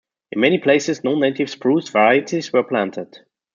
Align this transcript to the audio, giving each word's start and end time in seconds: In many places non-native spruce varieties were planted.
In 0.31 0.41
many 0.41 0.57
places 0.57 1.03
non-native 1.03 1.47
spruce 1.47 1.87
varieties 1.89 2.51
were 2.51 2.63
planted. 2.63 3.19